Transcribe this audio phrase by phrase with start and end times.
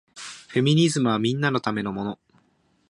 [0.47, 2.19] フェミニズムはみんなのためのもの